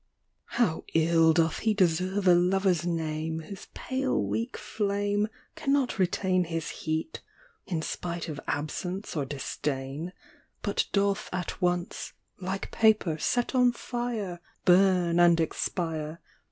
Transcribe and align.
HOW 0.57 0.83
ill 0.95 1.31
doth 1.31 1.63
lie 1.63 1.73
deserve 1.73 2.25
a 2.27 2.33
Lover's 2.33 2.87
name 2.87 3.37
Whose 3.41 3.67
pale 3.75 4.19
weak 4.19 4.57
flame 4.57 5.27
Cannot 5.55 5.99
retain 5.99 6.45
His 6.45 6.71
heat, 6.71 7.21
in 7.67 7.83
spite 7.83 8.27
of 8.27 8.39
absence 8.47 9.15
or 9.15 9.25
disdain; 9.25 10.11
But 10.63 10.87
doth 10.91 11.29
at 11.31 11.61
once, 11.61 12.13
like 12.39 12.71
paper 12.71 13.19
set 13.19 13.53
on 13.53 13.73
fire, 13.73 14.39
Burn 14.65 15.19
and 15.19 15.39
expire 15.39 16.19